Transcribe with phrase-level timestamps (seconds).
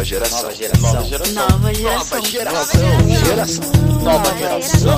[0.00, 0.42] Nova geração.
[0.42, 1.34] Nova geração.
[1.34, 2.20] Nova geração.
[2.24, 2.24] Nova
[3.20, 3.72] geração.
[4.02, 4.96] Nova geração.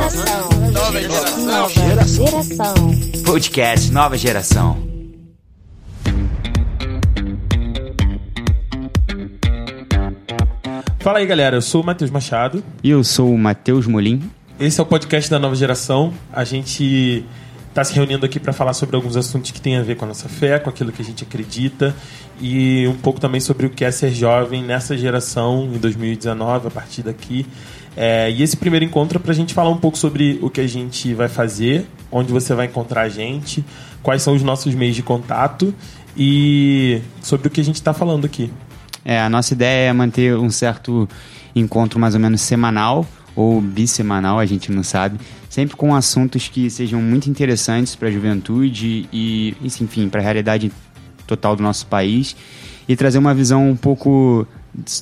[0.70, 1.44] Nova geração.
[1.44, 3.24] Nova geração.
[3.24, 4.78] Podcast Nova Geração.
[11.00, 11.56] Fala aí, galera.
[11.56, 12.62] Eu sou o Matheus Machado.
[12.80, 14.30] E eu sou o Matheus Molim.
[14.60, 16.14] Esse é o podcast da Nova Geração.
[16.32, 17.26] A gente
[17.72, 20.08] está se reunindo aqui para falar sobre alguns assuntos que têm a ver com a
[20.08, 21.96] nossa fé, com aquilo que a gente acredita
[22.38, 26.70] e um pouco também sobre o que é ser jovem nessa geração em 2019, a
[26.70, 27.46] partir daqui.
[27.96, 30.60] É, e esse primeiro encontro é para a gente falar um pouco sobre o que
[30.60, 33.64] a gente vai fazer, onde você vai encontrar a gente,
[34.02, 35.74] quais são os nossos meios de contato
[36.14, 38.52] e sobre o que a gente está falando aqui.
[39.02, 41.08] É, a nossa ideia é manter um certo
[41.56, 45.18] encontro mais ou menos semanal ou bissemanal, a gente não sabe,
[45.48, 50.72] sempre com assuntos que sejam muito interessantes para a juventude e, enfim, para a realidade
[51.26, 52.36] total do nosso país
[52.88, 54.46] e trazer uma visão um pouco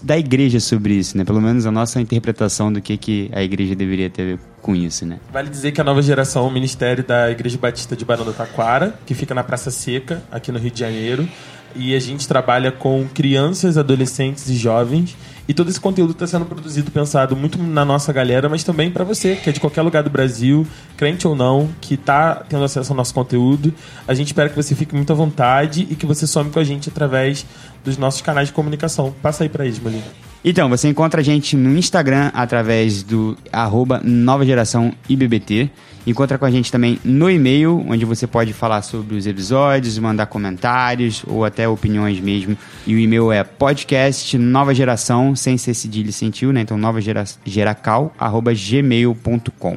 [0.03, 1.25] da igreja sobre isso, né?
[1.25, 5.21] Pelo menos a nossa interpretação do que, que a igreja deveria ter com isso, né?
[5.33, 8.33] Vale dizer que a nova geração é o ministério da Igreja Batista de Barão do
[8.33, 11.29] Taquara, que fica na Praça Seca, aqui no Rio de Janeiro.
[11.75, 15.17] E a gente trabalha com crianças, adolescentes e jovens.
[15.49, 19.03] E todo esse conteúdo está sendo produzido, pensado muito na nossa galera, mas também para
[19.03, 20.65] você, que é de qualquer lugar do Brasil,
[20.97, 23.75] crente ou não, que está tendo acesso ao nosso conteúdo.
[24.07, 26.65] A gente espera que você fique muito à vontade e que você some com a
[26.65, 27.45] gente através
[27.85, 29.13] dos nossos canais de comunicação.
[29.21, 30.05] Passa aí para eles, Molinho.
[30.43, 35.71] Então, você encontra a gente no Instagram através do arroba Nova Geração IBBT.
[36.07, 40.27] Encontra com a gente também no e-mail, onde você pode falar sobre os episódios, mandar
[40.27, 42.57] comentários ou até opiniões mesmo.
[42.87, 46.63] E o e-mail é podcast nova geração, sem ser cedilha sem tio, né?
[46.63, 47.01] Então, nova
[47.45, 49.77] geracal, arroba gmail.com.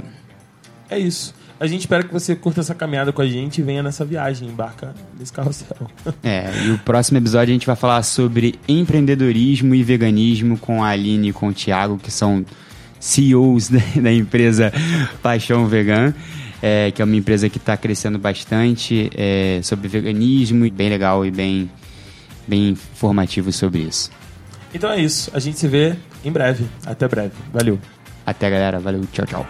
[0.89, 1.35] É isso.
[1.63, 4.49] A gente espera que você curta essa caminhada com a gente e venha nessa viagem,
[4.49, 5.89] embarca nesse carrossel.
[6.21, 10.89] É, e o próximo episódio a gente vai falar sobre empreendedorismo e veganismo com a
[10.89, 12.45] Aline e com o Thiago, que são
[12.99, 14.73] CEOs da, empresa
[15.21, 16.13] Paixão Vegan.
[16.61, 21.31] É, que é uma empresa que está crescendo bastante é, sobre veganismo, bem legal e
[21.31, 21.71] bem,
[22.45, 24.11] bem informativo sobre isso.
[24.73, 25.95] Então é isso, a gente se vê
[26.25, 26.65] em breve.
[26.85, 27.31] Até breve.
[27.53, 27.79] Valeu.
[28.25, 29.47] Até galera, valeu, tchau, tchau.